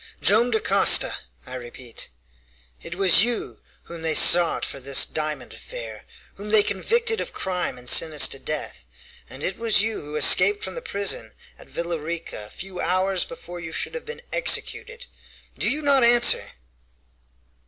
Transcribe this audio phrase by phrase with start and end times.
[0.19, 1.15] "Joam Dacosta,
[1.45, 2.09] I repeat!
[2.81, 6.05] It was you whom they sought for this diamond affair,
[6.37, 8.85] whom they convicted of crime and sentenced to death,
[9.29, 13.25] and it was you who escaped from the prison at Villa Rica a few hours
[13.25, 15.05] before you should have been executed!
[15.55, 16.53] Do you not answer?"